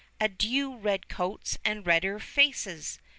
Adieu, 0.19 0.75
red 0.77 1.07
coats, 1.09 1.59
and 1.63 1.85
redder 1.85 2.17
faces! 2.17 2.97